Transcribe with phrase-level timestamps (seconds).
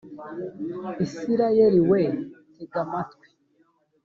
[1.05, 2.01] isirayeli we
[2.55, 3.27] tega amatwi